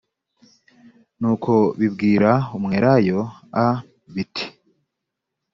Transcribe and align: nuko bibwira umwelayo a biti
nuko 1.19 1.53
bibwira 1.79 2.31
umwelayo 2.57 3.19
a 3.65 3.67
biti 4.13 4.45